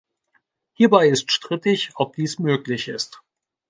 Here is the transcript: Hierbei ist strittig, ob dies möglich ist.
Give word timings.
Hierbei 0.73 1.09
ist 1.09 1.31
strittig, 1.31 1.91
ob 1.93 2.15
dies 2.15 2.39
möglich 2.39 2.87
ist. 2.87 3.21